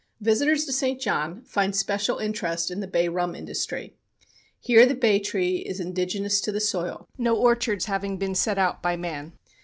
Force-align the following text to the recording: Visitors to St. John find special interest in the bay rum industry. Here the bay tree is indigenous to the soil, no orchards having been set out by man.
Visitors 0.19 0.65
to 0.65 0.73
St. 0.73 0.99
John 0.99 1.43
find 1.43 1.75
special 1.75 2.17
interest 2.17 2.71
in 2.71 2.79
the 2.79 2.87
bay 2.87 3.07
rum 3.07 3.35
industry. 3.35 3.93
Here 4.59 4.83
the 4.87 4.95
bay 4.95 5.19
tree 5.19 5.57
is 5.57 5.79
indigenous 5.79 6.41
to 6.41 6.51
the 6.51 6.59
soil, 6.59 7.05
no 7.19 7.35
orchards 7.35 7.85
having 7.85 8.17
been 8.17 8.33
set 8.33 8.57
out 8.57 8.81
by 8.81 8.95
man. 8.95 9.33